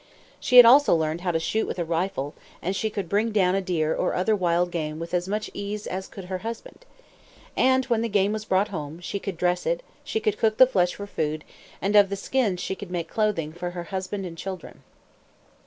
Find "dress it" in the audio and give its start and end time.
9.37-9.83